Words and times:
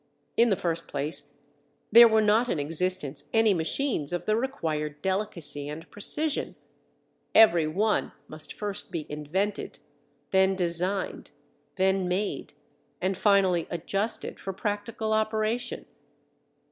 In 0.35 0.49
the 0.49 0.55
first 0.55 0.87
place, 0.87 1.31
there 1.91 2.07
were 2.07 2.23
not 2.23 2.49
in 2.49 2.57
existence 2.59 3.29
any 3.33 3.53
machines 3.53 4.11
of 4.11 4.25
the 4.25 4.35
required 4.35 4.99
delicacy 5.03 5.69
and 5.69 5.87
precision; 5.91 6.55
every 7.35 7.67
one 7.67 8.11
must 8.27 8.51
first 8.51 8.89
be 8.89 9.05
invented, 9.09 9.77
then 10.31 10.55
designed, 10.55 11.29
then 11.75 12.07
made, 12.07 12.53
and 12.99 13.15
finally 13.15 13.67
adjusted 13.69 14.39
for 14.39 14.53
practical 14.53 15.13
operation. 15.13 15.85